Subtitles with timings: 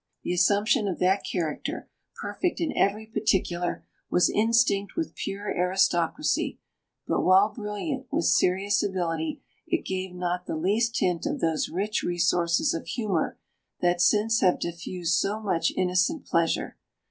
[0.23, 1.87] The assumption of that character,
[2.19, 6.59] perfect in every particular, was instinct with pure aristocracy;
[7.05, 12.01] but while brilliant with serious ability it gave not the least hint of those rich
[12.01, 13.37] resources of humour
[13.81, 16.77] that since have diffused so much innocent pleasure.